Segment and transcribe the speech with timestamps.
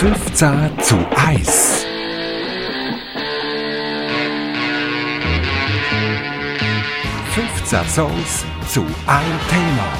[0.00, 1.84] 15 zu 1.
[7.86, 9.92] Songs zu einem Thema.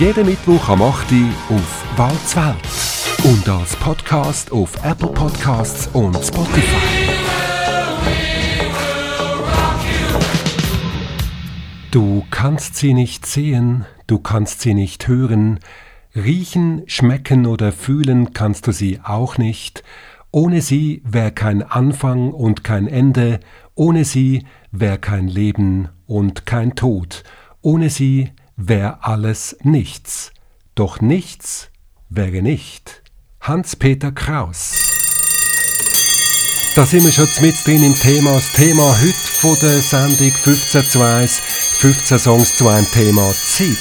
[0.00, 1.08] Jeden Mittwoch am 8.
[1.50, 2.56] auf Walzwelt
[3.24, 7.10] und als Podcast auf Apple Podcasts und Spotify.
[11.90, 15.60] Du kannst sie nicht sehen, du kannst sie nicht hören,
[16.14, 19.82] riechen, schmecken oder fühlen kannst du sie auch nicht,
[20.30, 23.40] ohne sie wär kein Anfang und kein Ende,
[23.74, 27.24] ohne sie wär kein Leben und kein Tod,
[27.60, 30.32] ohne sie wär alles nichts,
[30.74, 31.70] doch nichts
[32.08, 33.02] wäre nicht.
[33.40, 34.92] Hans-Peter Kraus
[36.74, 38.32] da sind wir schon mit drin im Thema.
[38.32, 43.76] Das Thema heute von der Sendung 15 zu 1, 15 Songs zu einem Thema Zeit.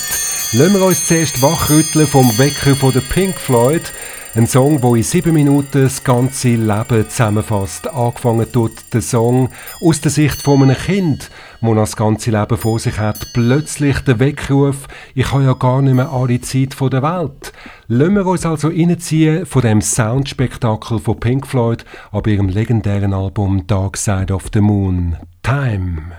[0.53, 3.93] Lassen wir uns zuerst wachrütteln vom Wecker von der Pink Floyd.
[4.35, 7.87] Ein Song, wo in sieben Minuten das ganze Leben zusammenfasst.
[7.89, 9.47] Angefangen tut der Song
[9.79, 13.31] aus der Sicht von einem Kind, das das ganze Leben vor sich hat.
[13.31, 17.53] Plötzlich der Weckruf, ich habe ja gar nicht mehr alle Zeit der Welt.
[17.87, 23.67] Lassen wir uns also reinziehen von dem Soundspektakel von Pink Floyd ab ihrem legendären Album
[23.67, 25.15] Dark Side of the Moon.
[25.43, 26.11] Time.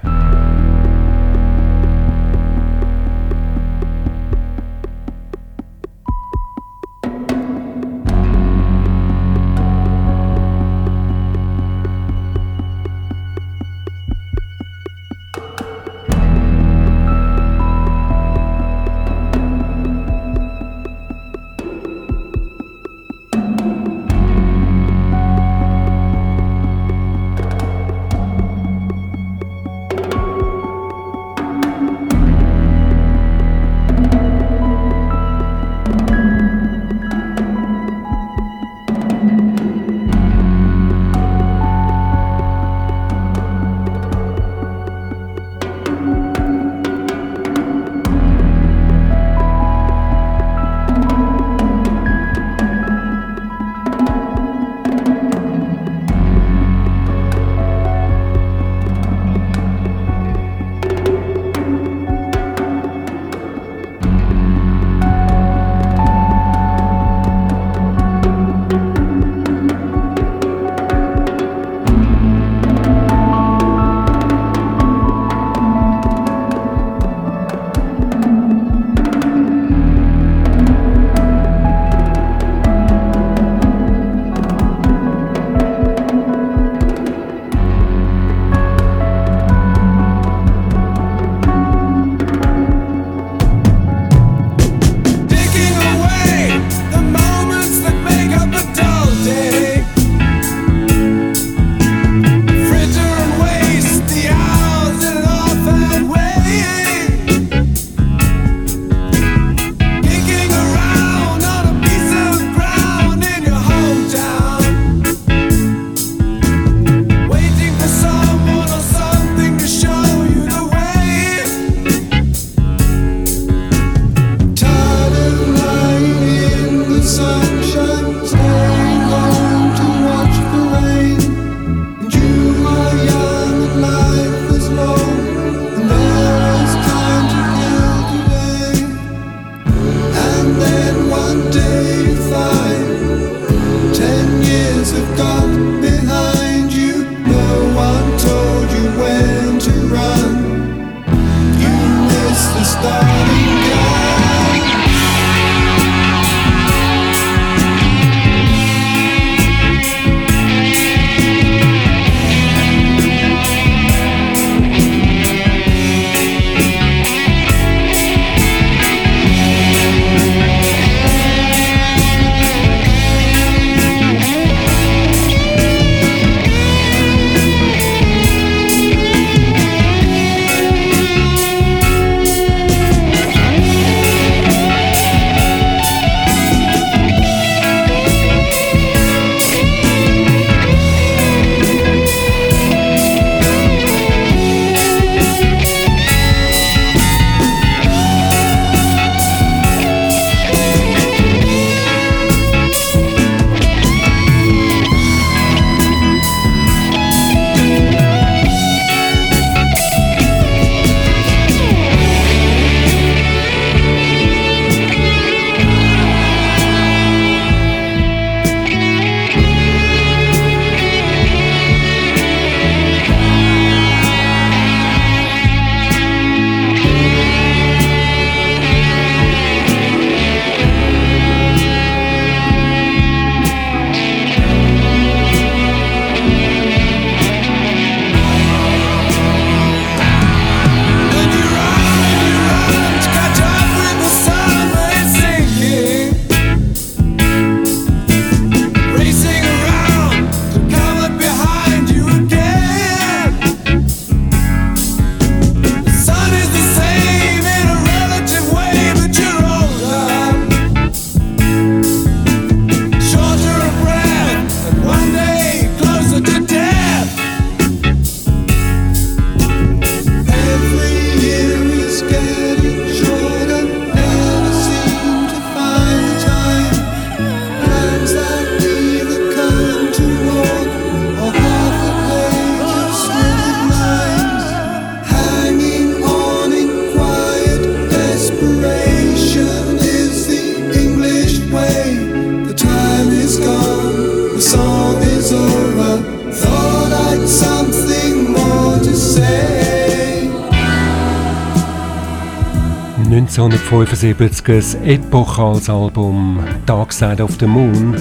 [303.72, 307.96] 1975 ein epochales Album Dark Side of the Moon.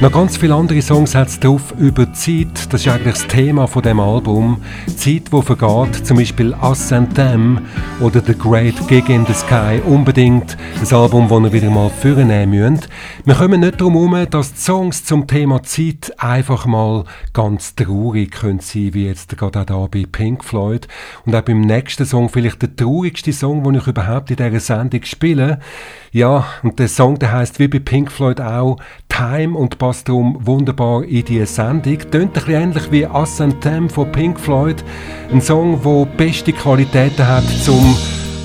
[0.00, 2.72] Noch ganz viele andere Songs hat es drauf über die Zeit.
[2.72, 4.62] Das ist eigentlich das Thema von dem Album.
[4.86, 7.60] Zeit, die vergeht, zum Beispiel Us and Them
[8.00, 9.80] oder The Great Gig in the Sky.
[9.84, 12.88] Unbedingt ein Album, das ihr wieder mal vornehmen müsst.
[13.24, 17.04] Wir kommen nicht darum herum, dass die Songs zum Thema Zeit einfach mal
[17.34, 20.88] ganz traurig können sein, wie jetzt gerade auch hier bei Pink Floyd.
[21.26, 25.02] Und auch beim nächsten Song vielleicht der traurigste Song, den ich überhaupt in dieser Sendung
[25.04, 25.60] spiele.
[26.12, 28.78] Ja, und der Song, der heißt wie bei Pink Floyd auch
[29.10, 31.98] Time und passt darum wunderbar in diese Sendung.
[32.10, 34.82] Tönt ein bisschen ähnlich wie and Them von Pink Floyd.
[35.30, 37.96] Ein Song, der beste Qualitäten hat, zum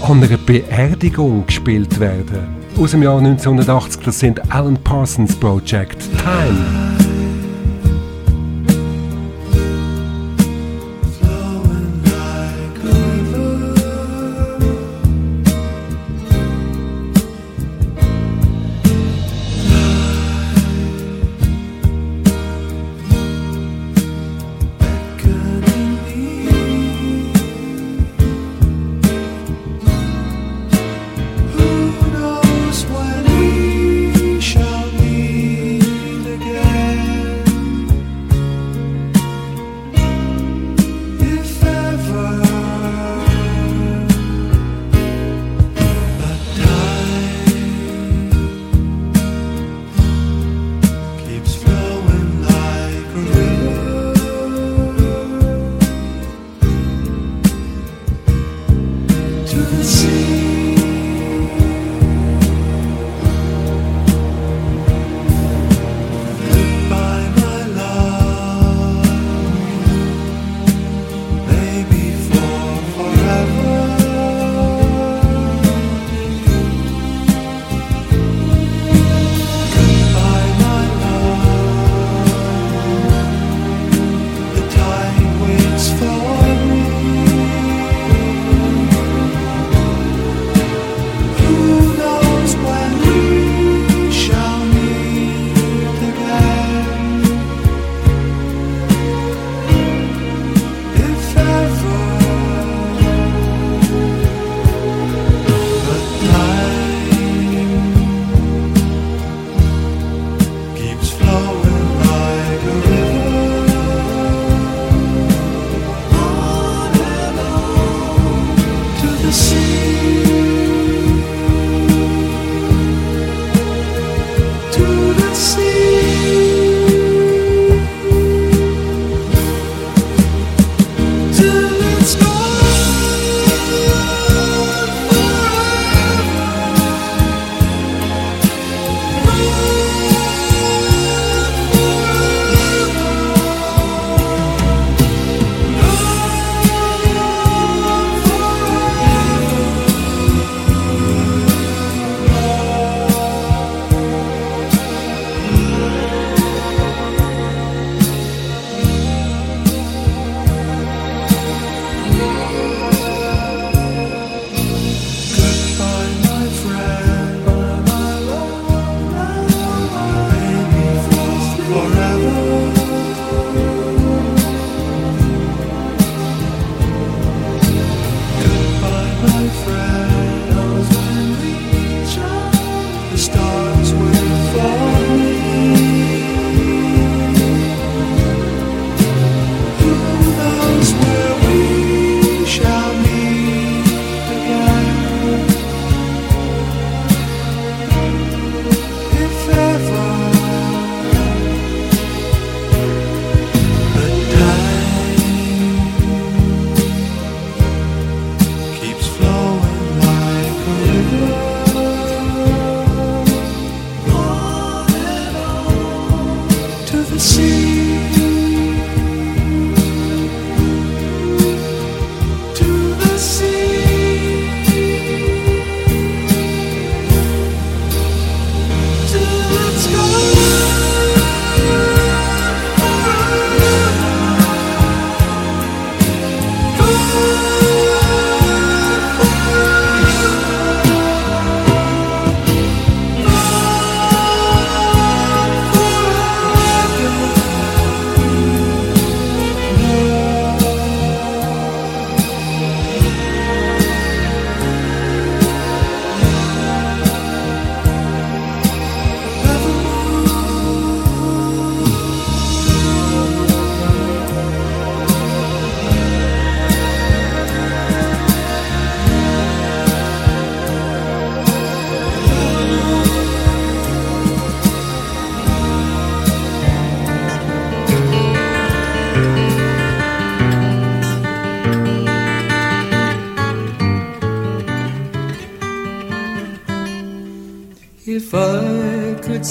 [0.01, 2.55] an einer Beerdigung gespielt werden.
[2.77, 5.97] Aus dem Jahr 1980, das sind Alan Parsons Project.
[6.21, 7.04] Time.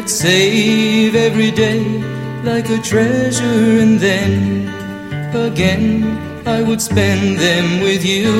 [0.00, 1.84] I'd save every day
[2.42, 4.66] like a treasure, and then
[5.36, 6.16] again
[6.46, 8.32] I would spend them with you.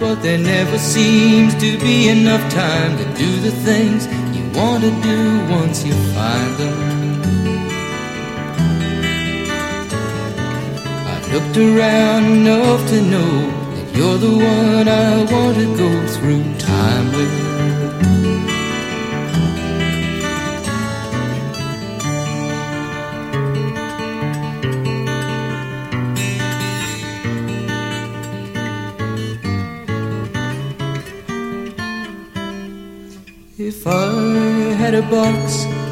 [0.00, 4.90] But there never seems to be enough time to do the things you want to
[5.02, 6.78] do once you find them.
[11.14, 13.32] I looked around enough to know
[13.74, 17.41] that you're the one I want to go through time with.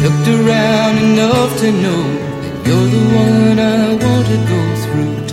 [0.00, 2.02] Looked around enough to know
[2.42, 5.28] that you're the one I want to go through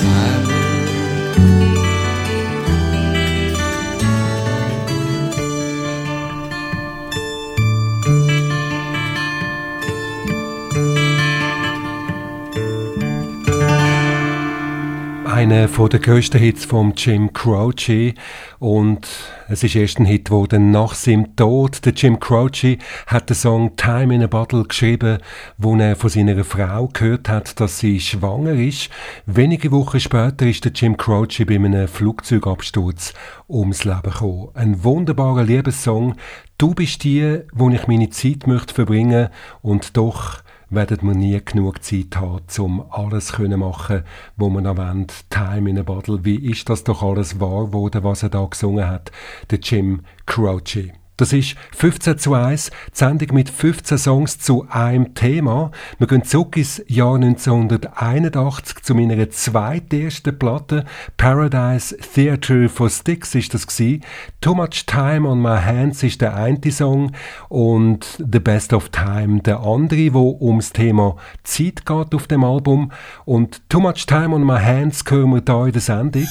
[15.36, 18.14] einer der grössten Hits von Jim Croce
[18.60, 19.08] und
[19.48, 23.36] es ist erst ein Hit, wo dann nach seinem Tod, der Jim Croce hat den
[23.36, 25.20] Song Time in a Bottle geschrieben,
[25.58, 28.90] wo er von seiner Frau gehört hat, dass sie schwanger ist.
[29.26, 33.14] Wenige Wochen später ist der Jim Croce bei einem Flugzeugabsturz
[33.50, 34.50] ums Leben gekommen.
[34.54, 36.16] Ein wunderbarer Liebessong.
[36.58, 39.30] Du bist die, wo ich meine Zeit möchte verbringen
[39.62, 44.04] und doch werden wir nie genug Zeit haben, um alles zu machen,
[44.38, 45.08] was wir noch wollen.
[45.30, 46.26] Time in a Bottle.
[46.26, 49.12] Wie ist das doch alles wahr geworden, was er da gesungen hat?
[49.50, 50.92] Der Jim Croce.
[51.18, 55.72] Das ist 15 zu 1, die Sendung mit 15 Songs zu einem Thema.
[55.98, 60.84] Wir gehen zurück ins Jahr 1981 zu meiner zweitersten Platte.
[61.16, 64.04] Paradise Theatre for Sticks ist das gewesen.
[64.42, 67.14] Too Much Time on My Hands ist der eine Song
[67.48, 72.92] und The Best of Time der andere, wo ums Thema Zeit geht auf dem Album.
[73.24, 76.28] Und Too Much Time on My Hands hören wir hier in der Sendung.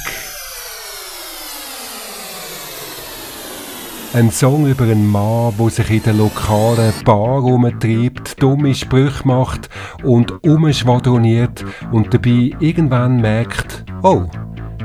[4.14, 9.68] Ein Song über einen Mann, der sich in der lokalen Bar rumtreibt, dumme Sprüche macht
[10.04, 14.26] und umschwadroniert und dabei irgendwann merkt, oh,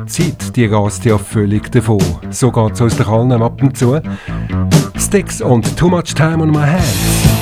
[0.08, 2.02] Zeit, die rast ja völlig davon.
[2.32, 4.02] So geht's uns doch allen ab und zu.
[4.98, 7.39] Sticks und Too Much Time on My Hands.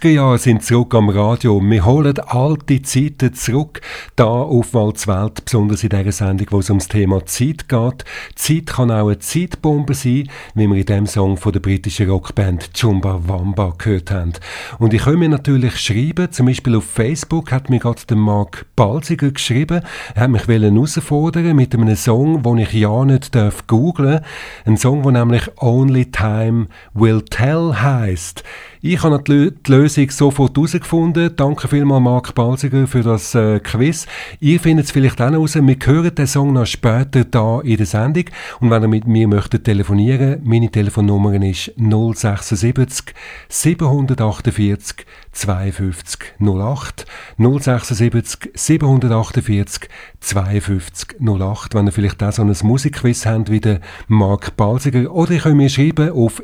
[0.00, 1.60] 70er Jahre sind zurück am Radio.
[1.62, 3.82] Wir holen alte Zeiten zurück.
[4.16, 8.04] Da auf Welt, besonders in dieser Sendung, wo es ums Thema Zeit geht.
[8.34, 12.72] Zeit kann auch eine Zeitbombe sein, wie wir in dem Song von der britischen Rockband
[12.72, 14.32] Chumba Wamba gehört haben.
[14.78, 18.64] Und ich kann mir natürlich schreiben, zum Beispiel auf Facebook hat mir gerade der Marc
[18.76, 19.82] Balsiger geschrieben.
[20.14, 24.20] Er hat mich herausfordern mit einem Song, den ich ja nicht darf googlen.
[24.64, 28.44] Ein Song, der nämlich Only Time Will Tell heißt.
[28.82, 31.36] Ich habe die Lösung sofort herausgefunden.
[31.36, 34.06] Danke vielmals, Marc Balziger, für das äh, Quiz.
[34.40, 35.54] Ihr findet es vielleicht auch raus.
[35.54, 38.24] Wir hören den Song noch später da in der Sendung.
[38.58, 43.14] Und wenn ihr mit mir möchtet telefonieren, meine Telefonnummer ist 076
[43.50, 49.90] 748 52 08 076 748
[50.20, 51.74] 52 08.
[51.74, 55.12] Wenn ihr vielleicht auch so ein Musikquiz habt wie der Marc Balziger.
[55.12, 56.42] Oder ihr könnt mir schreiben auf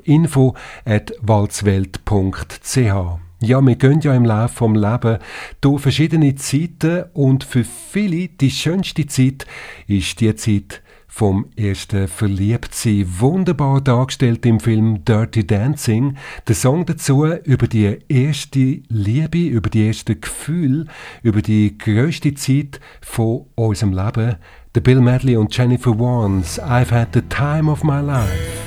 [2.27, 3.21] info.walzwelt.ch.
[3.43, 5.19] Ja, wir gehen ja im Laufe vom Leben
[5.61, 9.47] durch verschiedene Zeiten und für viele die schönste Zeit
[9.87, 13.07] ist die Zeit vom ersten Verliebtsein.
[13.19, 16.17] Wunderbar dargestellt im Film Dirty Dancing.
[16.49, 20.87] Der Song dazu über die erste Liebe, über die erste Gefühl,
[21.23, 24.37] über die größte Zeit von unserem Leben.
[24.75, 26.59] Der Bill Medley und Jennifer Warnes.
[26.61, 28.66] I've had the time of my life.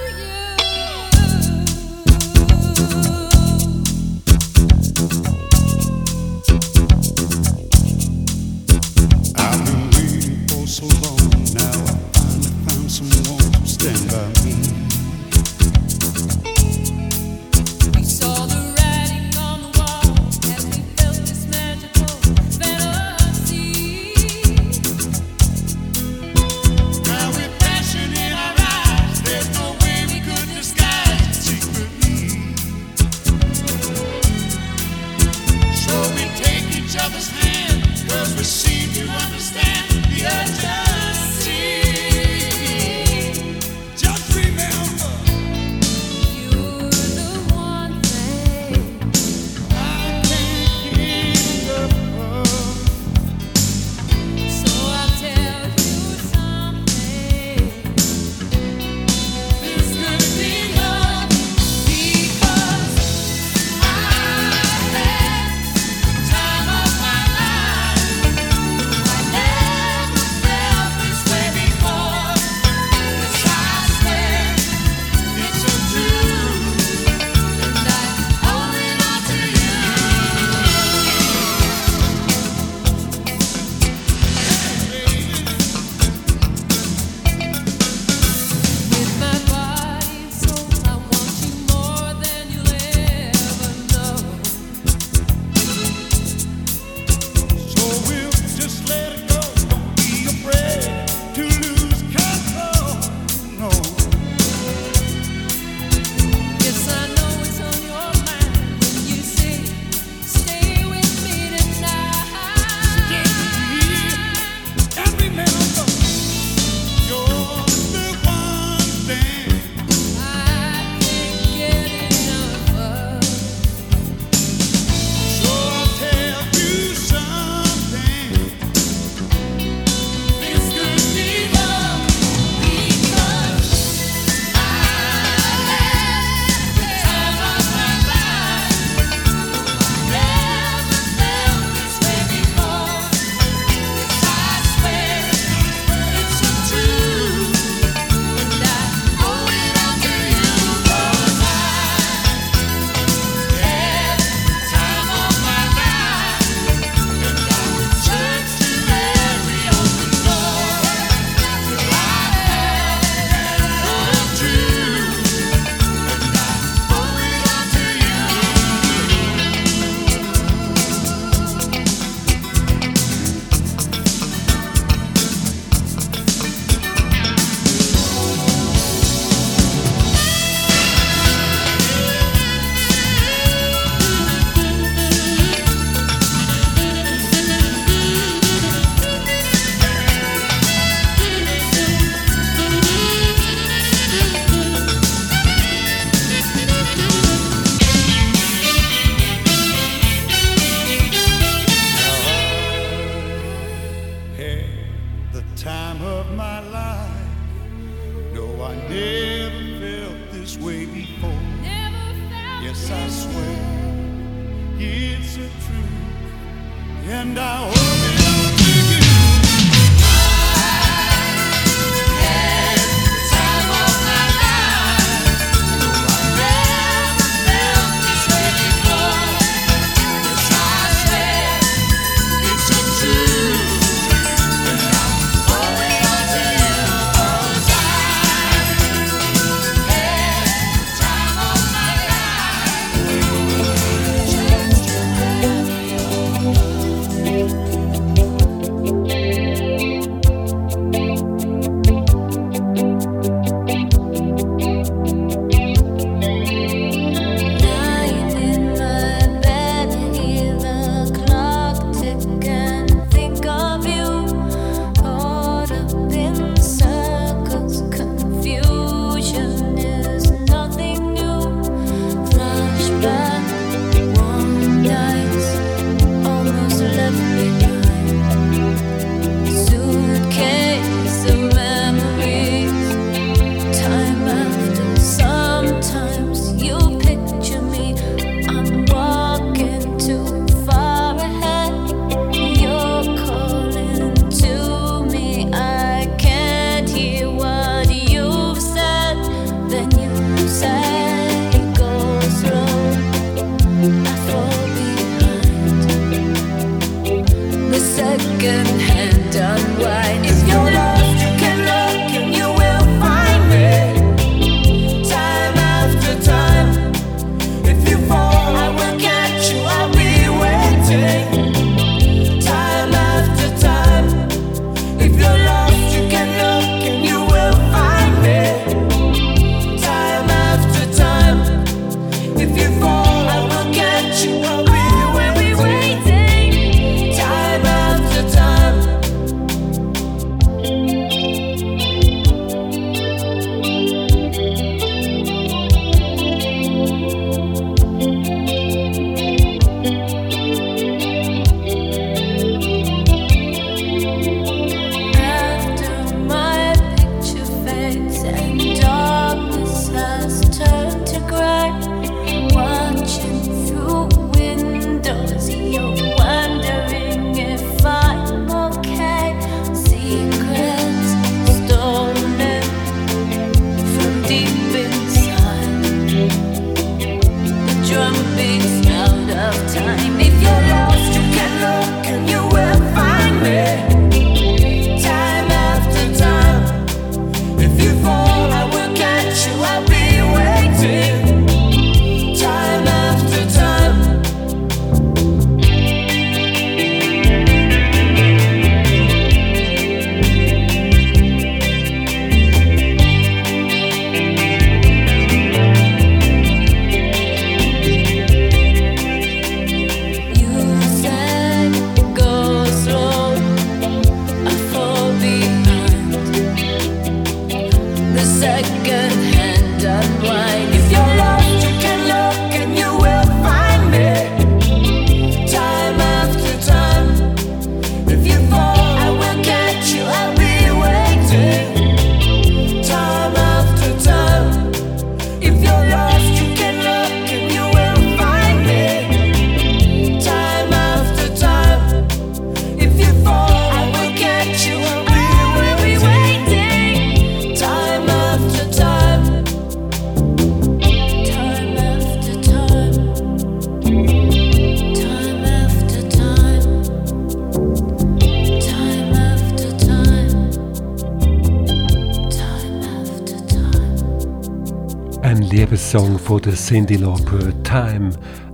[466.71, 468.13] Cindy Lauper, Time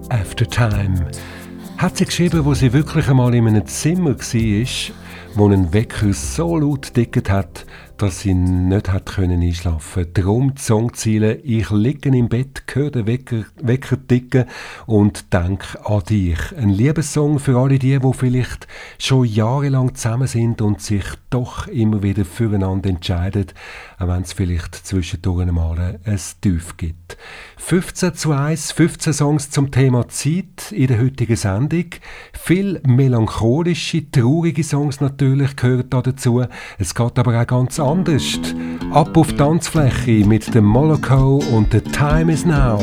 [0.09, 1.07] After Time.
[1.76, 4.94] Hat sie geschrieben, wo sie wirklich einmal in einem Zimmer war,
[5.35, 7.66] wo ein Wecker so laut dicket hat,
[7.98, 10.07] dass sie nicht hat können einschlafen.
[10.14, 14.46] Drum die Songziele: Ich liege im Bett, höre den Wecker, Wecker ticken
[14.87, 16.38] und denke an dich.
[16.57, 18.66] Ein Liebessong für alle die, wo vielleicht
[18.98, 23.46] schon jahrelang zusammen sind und sich doch immer wieder füreinander entscheiden,
[23.98, 27.16] auch wenn es vielleicht zwischendurch mal ein Tief gibt.
[27.58, 31.86] 15 zu 1, 15 Songs zum Thema Zeit in der heutigen Sendung.
[32.32, 36.44] Viel melancholische, traurige Songs natürlich gehören da dazu.
[36.78, 38.38] Es geht aber auch ganz anders.
[38.92, 42.78] Ab auf die Tanzfläche mit dem Molokow und The Time is Now.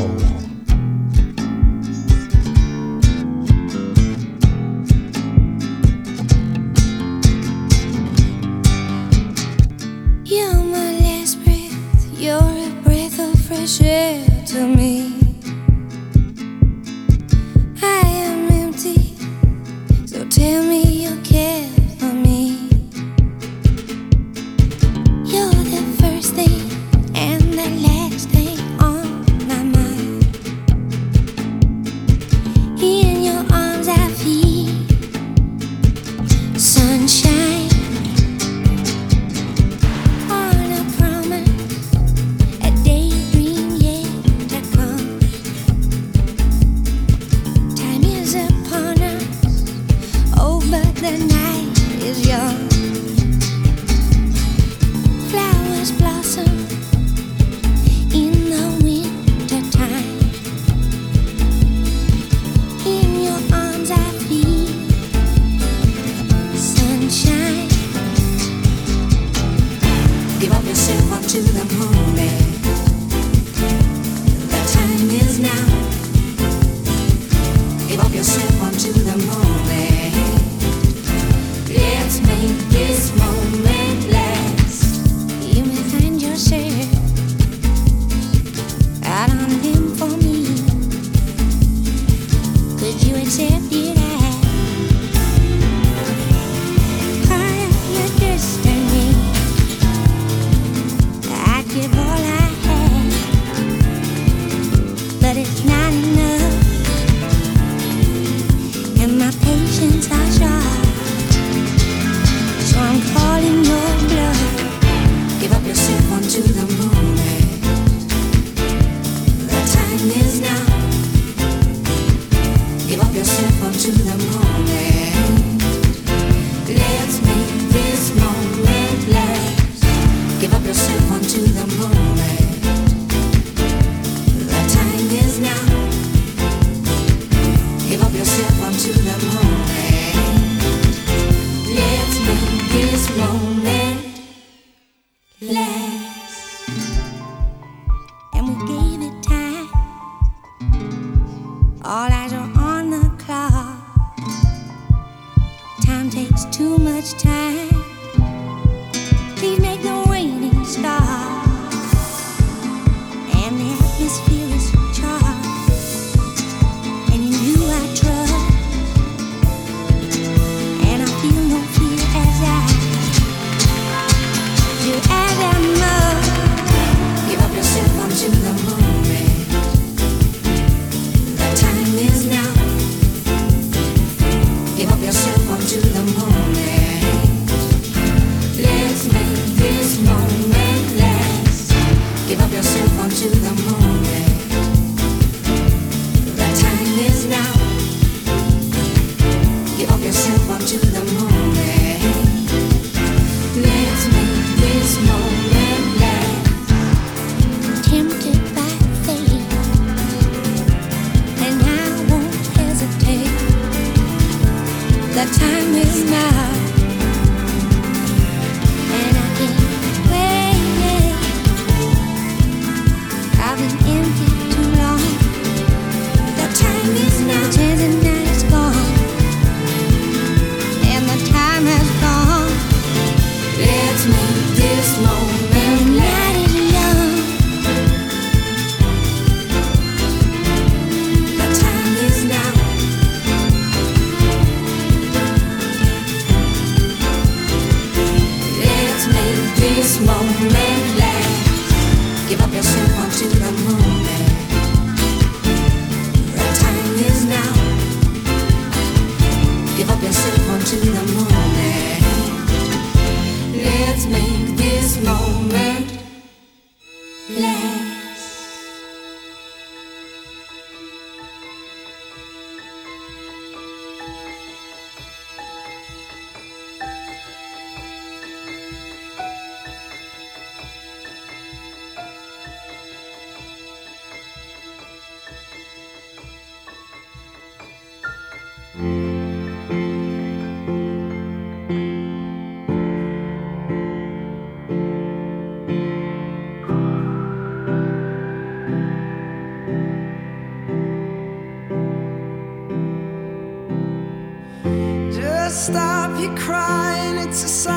[306.36, 307.73] Crying, it's a sign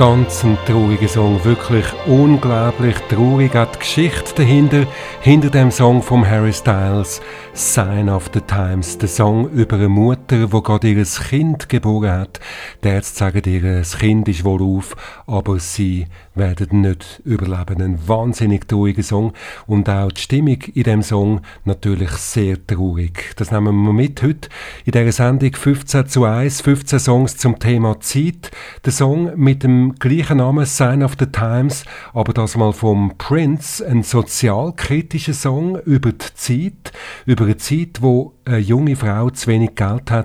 [0.00, 3.52] Ein ganz trauriger Song, wirklich unglaublich traurig.
[3.52, 4.86] Hat die Geschichte dahinter,
[5.22, 7.20] hinter dem Song von Harry Styles,
[7.52, 8.96] Sign of the Times.
[8.98, 12.40] Der Song über eine Mutter, die gerade ihr Kind geboren hat.
[12.84, 17.82] Die Ärzte sagen ihr, das Kind ist wohl auf, aber sie werden nicht überleben.
[17.82, 19.32] Ein wahnsinnig trauriger Song
[19.66, 23.34] und auch die Stimmung in dem Song natürlich sehr traurig.
[23.36, 24.48] Das nehmen wir mit heute
[24.84, 28.50] in dieser Sendung 15 zu 1, 15 Songs zum Thema Zeit.
[28.84, 33.84] Der Song mit dem gleichen Namen Sign of the Times, aber das mal vom Prince,
[33.86, 36.92] ein sozialkritischer Song über die Zeit,
[37.26, 40.17] über eine Zeit, wo eine junge Frau zu wenig Geld hat,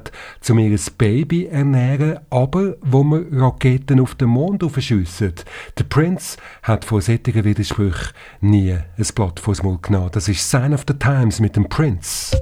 [0.49, 5.33] um ihr Baby ernähren, aber wo man Raketen auf den Mond aufschiessen.
[5.77, 10.09] Der Prince hat vor solchen Widersprüchen nie ein Blatt vors Maul genommen.
[10.11, 12.37] Das ist Sign of the Times mit dem Prince.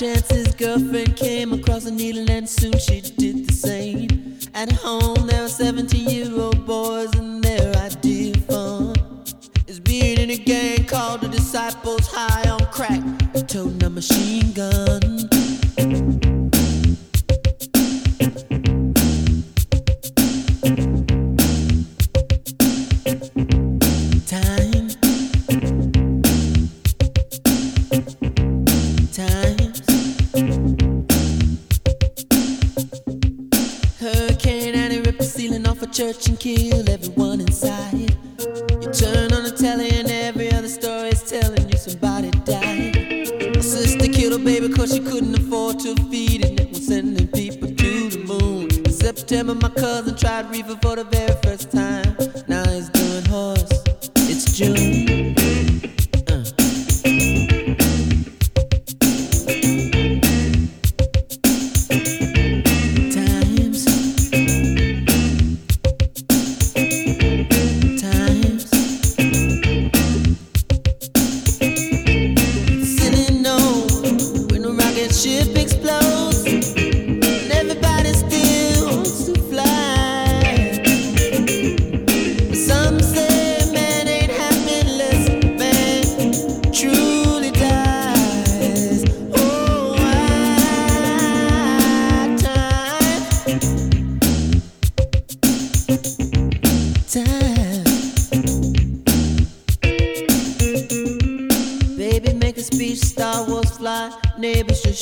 [0.00, 0.12] Name.
[0.12, 3.00] By chance, his girlfriend came across a needle, and soon she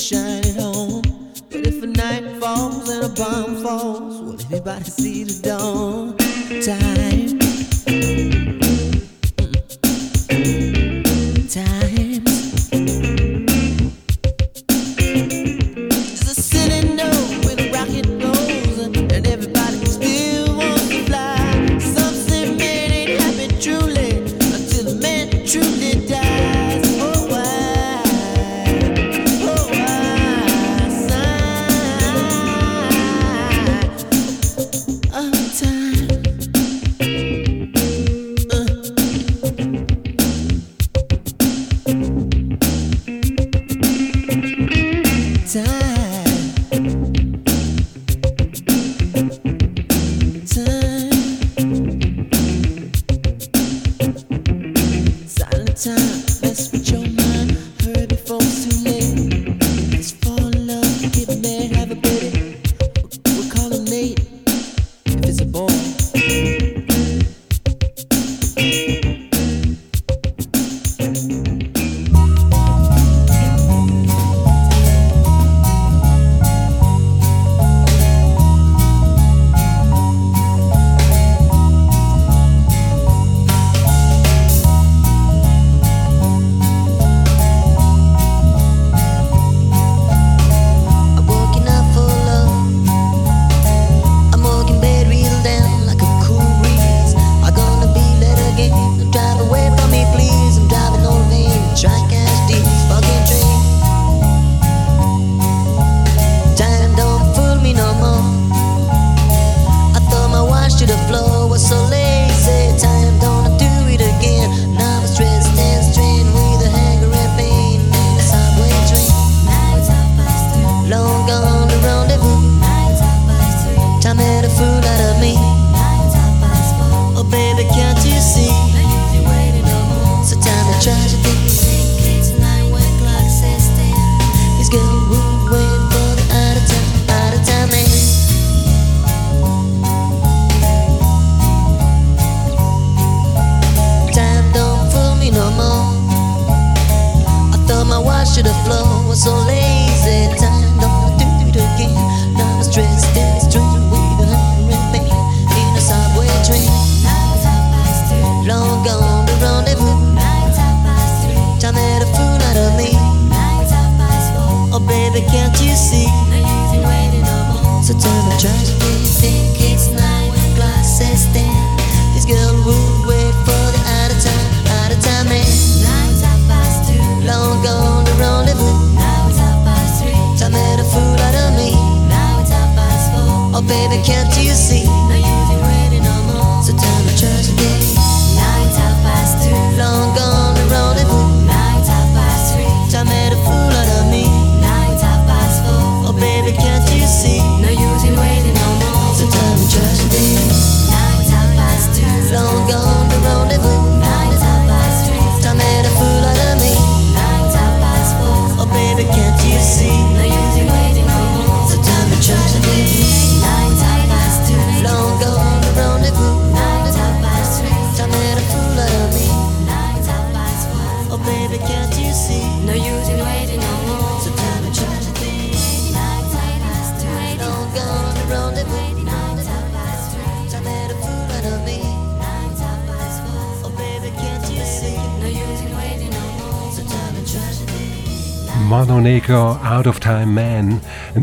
[0.01, 1.03] shine it home.
[1.51, 6.16] But if a night falls and a bomb falls, will everybody see the dawn?
[6.64, 7.30] Time.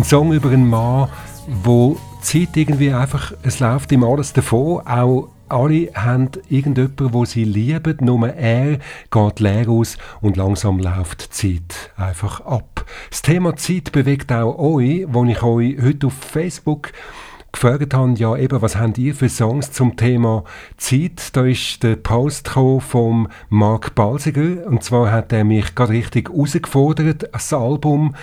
[0.08, 1.10] Song über einen Mann,
[1.49, 4.88] wo Zeit irgendwie einfach, es läuft ihm alles davon.
[4.88, 8.78] Auch alle haben irgendjemanden, wo sie lieben, nur er
[9.12, 12.86] geht leer aus und langsam läuft die Zeit einfach ab.
[13.10, 16.93] Das Thema Zeit bewegt auch euch, wo ich euch heute auf Facebook
[17.51, 20.45] gefragt habe, ja eben, was habt ihr für Songs zum Thema
[20.78, 21.36] Zeit?
[21.36, 27.28] Da ist der Post vom Mark Balsiger und zwar hat er mich gerade richtig herausgefordert,
[27.34, 28.16] das Album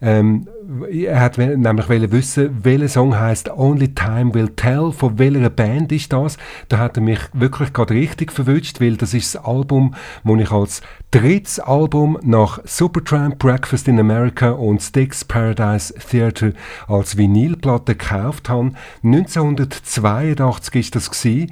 [0.00, 0.46] ähm,
[0.90, 6.12] er hat nämlich wissen, welcher Song heißt Only Time Will Tell, von welcher Band ist
[6.12, 6.36] das?
[6.68, 9.94] Da hat er mich wirklich gerade richtig verwünscht, weil das ist das Album,
[10.24, 16.52] das ich als drittes Album nach Supertramp, Breakfast in America und Styx Paradise Theater
[16.86, 18.72] als Vinylplatte gekauft habe.
[19.02, 21.50] 1982 ist das gewesen.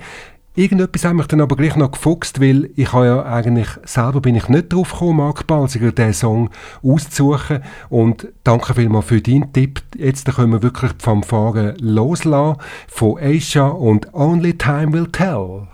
[0.59, 4.35] Irgendetwas hat mich dann aber gleich noch gefuchst, weil ich habe ja eigentlich, selber bin
[4.35, 6.51] ich nicht drauf gekommen, Mark Balsiger, diesen Song
[6.83, 7.63] auszusuchen.
[7.91, 9.83] Und danke vielmals für deinen Tipp.
[9.95, 15.69] Jetzt können wir wirklich die Fanfare loslassen von Aisha und Only Time Will Tell.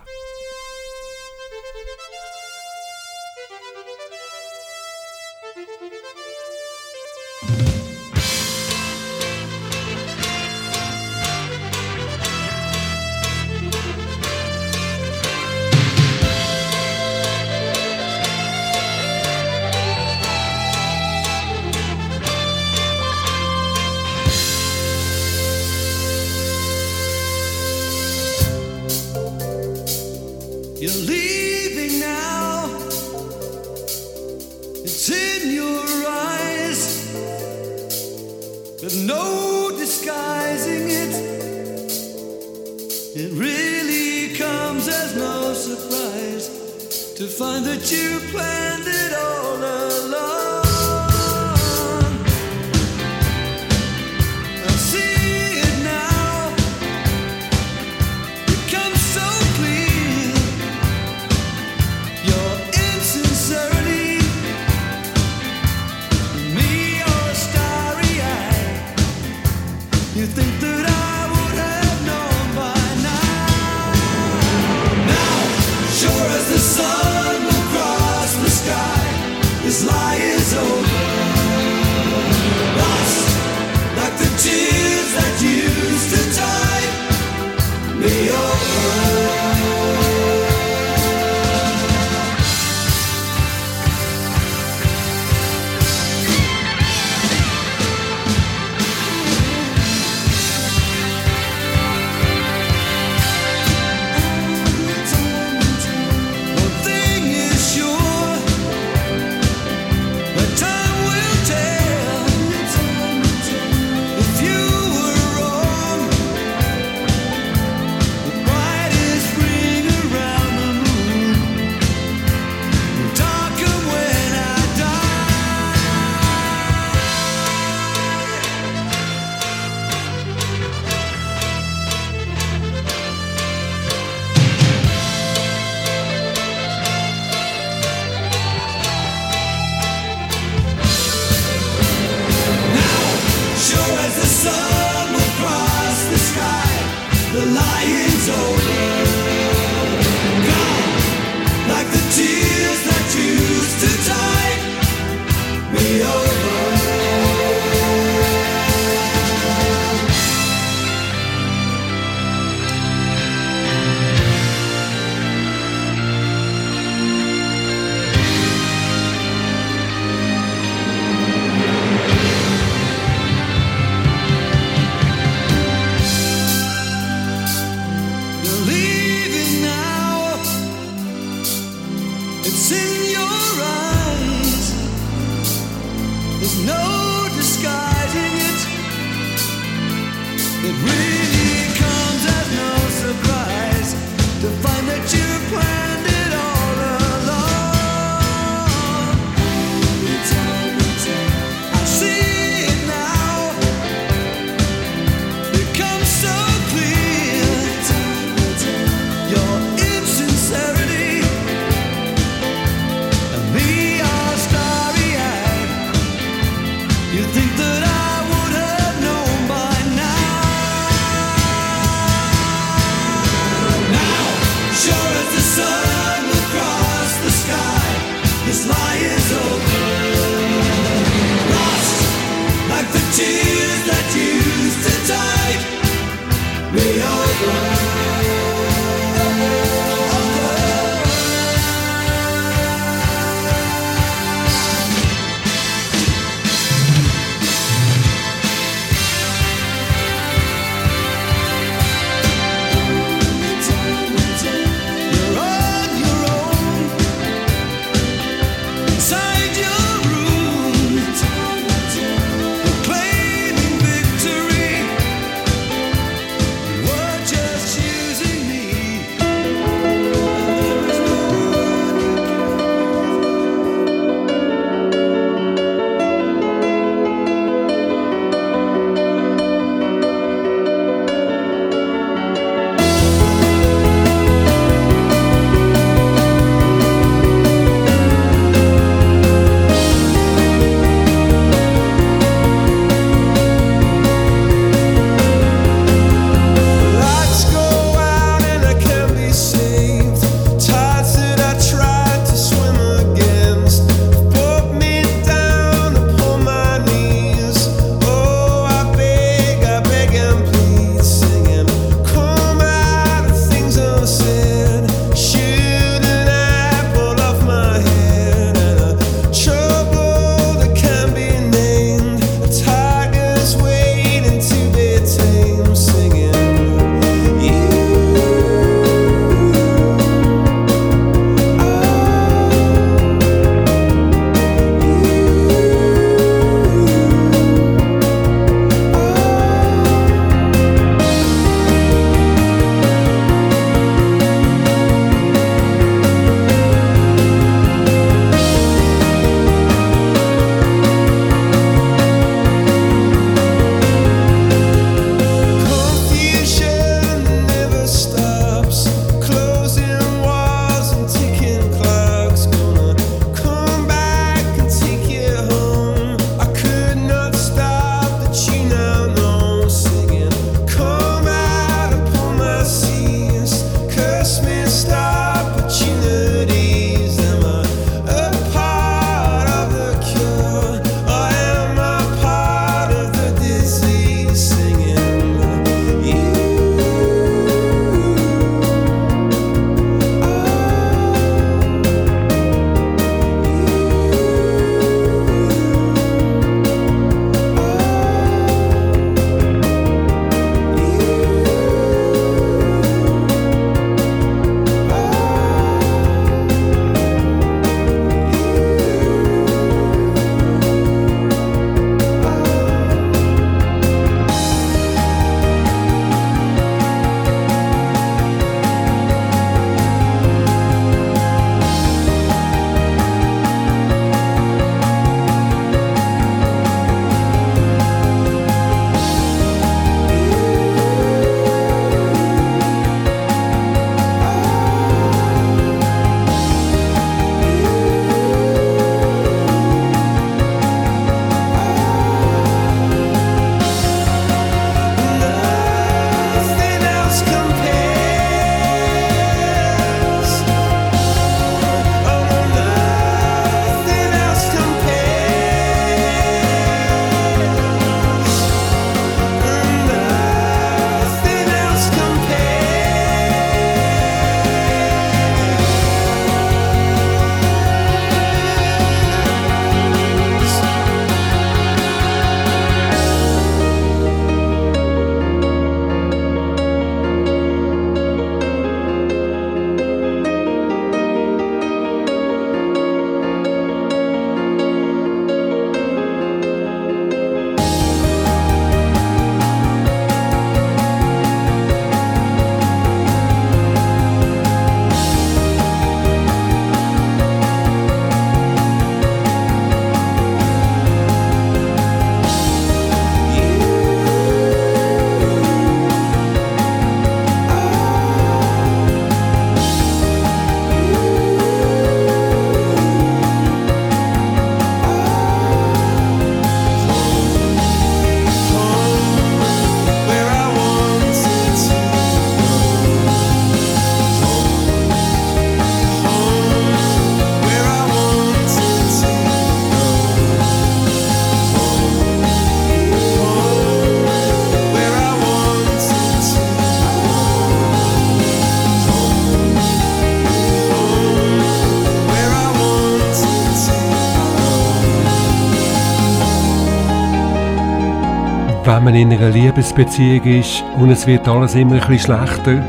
[548.92, 552.62] Man in einer Liebesbeziehung ist und es wird alles immer ein bisschen schlechter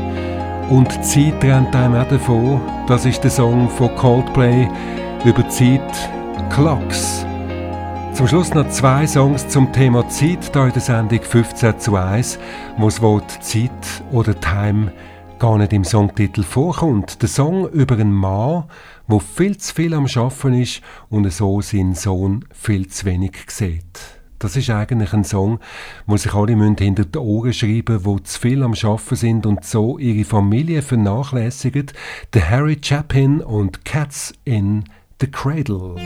[0.70, 4.66] und die Zeit rennt einem auch davon, das ist der Song von Coldplay
[5.22, 6.10] über die Zeit
[6.48, 7.26] Clocks.
[8.14, 12.38] Zum Schluss noch zwei Songs zum Thema Zeit hier in der Sendung 15 zu 1,
[12.78, 13.70] wo das Wort Zeit
[14.10, 14.94] oder Time
[15.38, 17.20] gar nicht im Songtitel vorkommt.
[17.20, 18.64] Der Song über einen Mann,
[19.08, 24.23] der viel zu viel am Schaffen ist und so seinen Sohn viel zu wenig sieht.
[24.38, 25.60] Das ist eigentlich ein Song,
[26.06, 29.64] wo sich alle hinter die Ohren schreiben müssen, die zu viel am Schaffen sind und
[29.64, 31.86] so ihre Familie vernachlässigen.
[32.32, 34.84] Der Harry Chapin und Cats in
[35.20, 35.96] the Cradle.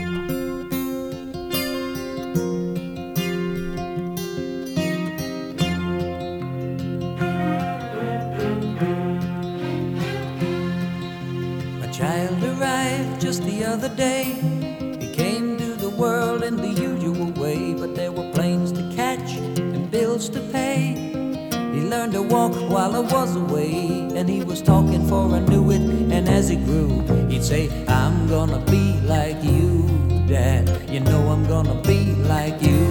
[22.99, 25.79] I was away, and he was talking for I knew it.
[26.11, 29.87] And as he grew, he'd say, I'm gonna be like you,
[30.27, 30.67] Dad.
[30.89, 32.83] You know I'm gonna be like you.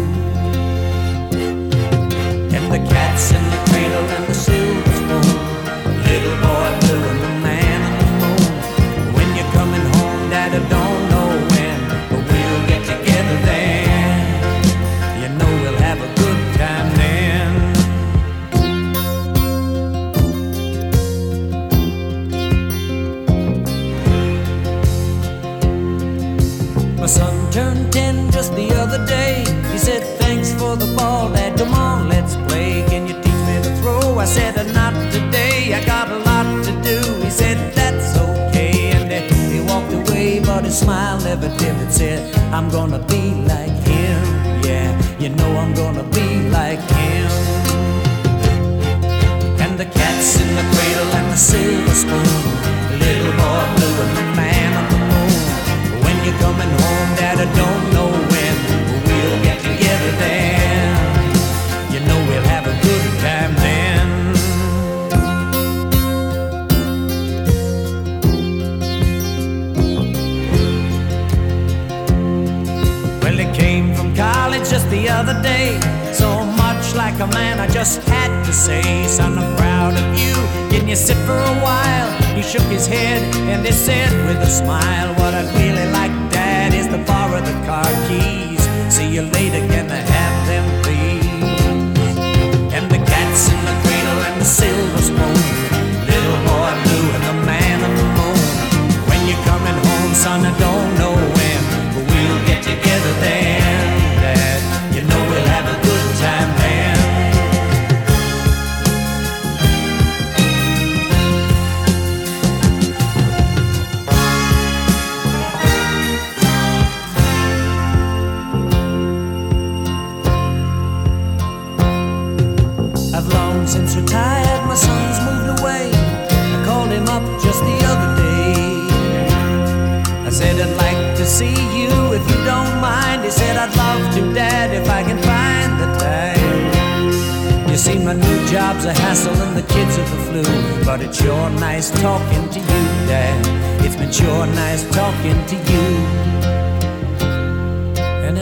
[2.56, 4.37] And the cats in the cradle and the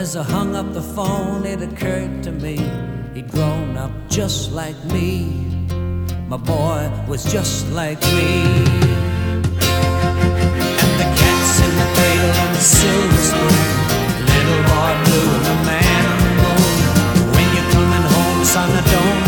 [0.07, 2.57] as I hung up the phone, it occurred to me
[3.13, 5.11] he'd grown up just like me.
[6.29, 8.31] My boy was just like me.
[10.85, 13.59] And the cat's in the cradle and the silver spoon.
[14.31, 16.71] Little boy blue and the man on the moon.
[17.35, 19.26] When you're coming home, son, I don't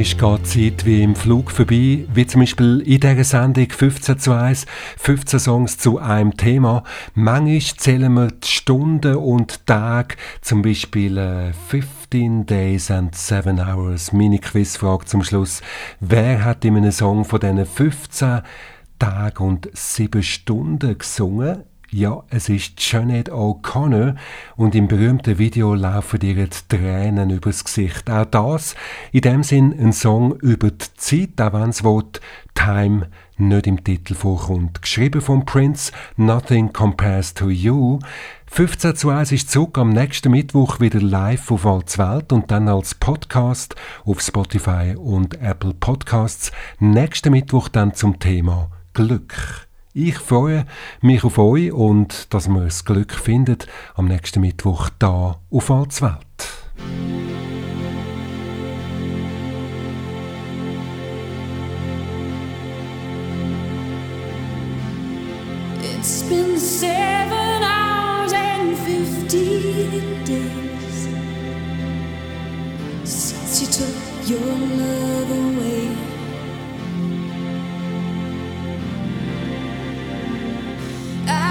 [0.00, 4.18] Manchmal geht die Zeit wie im Flug vorbei, wie zum Beispiel in dieser Sendung 15
[4.18, 4.64] zu 1,
[4.96, 6.84] 15 Songs zu einem Thema.
[7.14, 14.14] Manchmal zählen wir die Stunden und Tage, zum Beispiel äh, 15 Days and 7 Hours.
[14.14, 15.60] Meine Quizfrage zum Schluss.
[16.00, 18.40] Wer hat in einem Song von diesen 15
[18.98, 21.64] Tagen und 7 Stunden gesungen?
[21.92, 24.14] Ja, es ist Janet O'Connor
[24.54, 28.08] und im berühmten Video laufen ihr die Tränen übers Gesicht.
[28.08, 28.76] Auch das
[29.10, 32.20] in dem Sinn ein Song über die Zeit, auch wenn das Wort
[32.54, 34.82] Time nicht im Titel vorkommt.
[34.82, 37.98] Geschrieben von Prince, Nothing Compares to You.
[38.46, 42.94] 15 zu 1 ist zurück am nächsten Mittwoch wieder live auf Welt und dann als
[42.94, 43.74] Podcast
[44.04, 46.52] auf Spotify und Apple Podcasts.
[46.78, 49.68] Nächsten Mittwoch dann zum Thema Glück.
[49.92, 50.66] Ich freue
[51.00, 53.66] mich auf euch und dass wir das Glück findet
[53.96, 56.20] am nächsten Mittwoch da auf Welt.
[65.82, 71.08] It's been seven hours and fifteen days
[73.02, 75.59] since you took your love away.